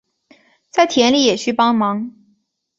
[0.71, 2.11] 在田里也需帮忙